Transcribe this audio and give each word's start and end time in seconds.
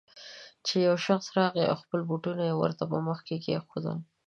چې 0.65 0.75
يو 0.87 0.95
شخص 1.05 1.27
راغی 1.37 1.63
او 1.71 1.75
خپل 1.83 1.99
بوټونه 2.09 2.43
يې 2.49 2.55
ورته 2.61 2.83
په 2.91 2.97
مخ 3.07 3.19
کې 3.27 3.37
کېښودل. 3.43 3.97